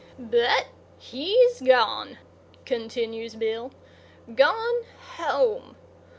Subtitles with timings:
[0.17, 0.65] "But
[0.97, 4.81] he's gone"—continues Bill—"gone
[5.19, 5.75] home.